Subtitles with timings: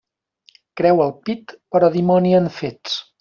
[0.81, 2.97] Creu al pit, però dimoni en fets.